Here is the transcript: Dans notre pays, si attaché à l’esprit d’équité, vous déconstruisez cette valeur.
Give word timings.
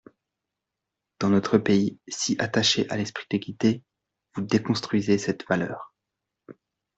Dans 1.19 1.29
notre 1.29 1.59
pays, 1.59 1.99
si 2.07 2.35
attaché 2.39 2.89
à 2.89 2.97
l’esprit 2.97 3.27
d’équité, 3.29 3.83
vous 4.33 4.41
déconstruisez 4.41 5.19
cette 5.19 5.47
valeur. 5.47 5.93